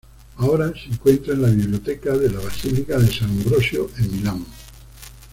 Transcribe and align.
Ahora 0.37 0.73
se 0.73 0.89
encuentra 0.91 1.35
en 1.35 1.43
la 1.43 1.49
biblioteca 1.49 2.17
de 2.17 2.31
la 2.31 2.39
Basílica 2.39 2.97
de 2.97 3.13
San 3.13 3.29
Ambrosio 3.29 3.87
en 3.99 4.11
Milán. 4.11 4.43